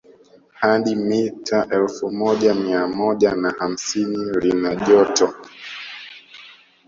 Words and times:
Hadi 0.53 0.95
mita 0.95 1.67
elfu 1.69 2.11
moja 2.11 2.53
mia 2.53 2.87
moja 2.87 3.35
na 3.35 3.53
hamsini 3.59 4.33
lina 4.39 4.75
jopto 4.75 5.33